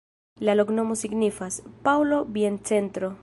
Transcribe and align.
La 0.47 0.55
loknomo 0.59 0.97
signifas: 1.03 1.61
Paŭlo-biencentro. 1.87 3.17